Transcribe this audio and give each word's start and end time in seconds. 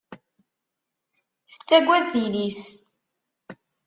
Tettaggad 1.51 2.05
tili-s. 2.11 2.63